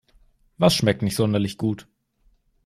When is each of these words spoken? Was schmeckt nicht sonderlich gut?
Was 0.57 0.73
schmeckt 0.73 1.03
nicht 1.03 1.15
sonderlich 1.15 1.59
gut? 1.59 1.87